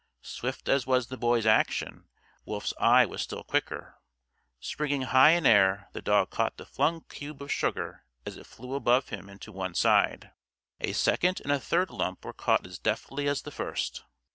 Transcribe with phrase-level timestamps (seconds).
[0.23, 2.05] Swift as was the Boy's action,
[2.43, 3.99] Wolf's eye was still quicker.
[4.59, 8.73] Springing high in air, the dog caught the flung cube of sugar as it flew
[8.73, 10.31] above him and to one side.
[10.79, 14.03] A second and a third lump were caught as deftly as the first.